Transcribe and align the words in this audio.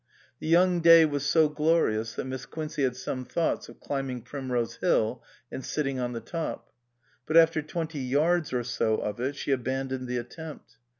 The 0.39 0.47
young 0.47 0.79
day 0.81 1.05
was 1.05 1.27
so 1.27 1.47
glorious 1.47 2.15
that 2.15 2.25
Miss 2.25 2.47
Quincey 2.47 2.81
had 2.81 2.95
some 2.95 3.23
thoughts 3.23 3.69
of 3.69 3.79
climbing 3.79 4.23
Prim 4.23 4.51
rose 4.51 4.77
Hill 4.77 5.23
and 5.51 5.63
sitting 5.63 5.99
on 5.99 6.13
the 6.13 6.19
top; 6.19 6.71
but 7.27 7.37
after 7.37 7.61
twenty 7.61 7.99
yards 7.99 8.51
or 8.51 8.63
so 8.63 8.97
of 8.97 9.19
it 9.19 9.35
she 9.35 9.51
abandoned 9.51 10.07
the 10.07 10.17
attempt. 10.17 10.77